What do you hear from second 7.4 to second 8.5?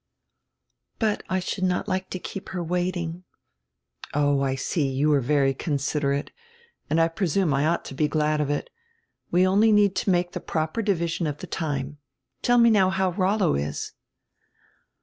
I ought to he glad of